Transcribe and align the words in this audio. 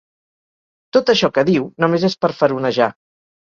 Tot 0.97 1.11
això 1.15 1.31
que 1.37 1.45
diu, 1.51 1.69
només 1.87 2.09
és 2.13 2.19
per 2.25 2.33
faronejar. 2.41 2.93